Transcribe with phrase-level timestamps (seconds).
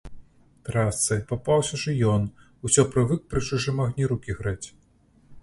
[0.69, 2.23] Трасцы, папаўся ж і ён,
[2.69, 4.67] усё прывык пры чужым агні рукі грэць.